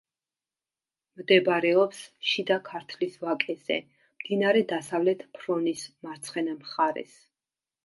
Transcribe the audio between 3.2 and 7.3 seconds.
ვაკეზე, მდინარე დასავლეთ ფრონის მარცხენა მხარეს.